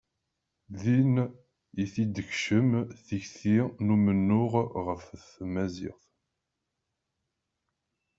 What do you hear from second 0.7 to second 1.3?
Din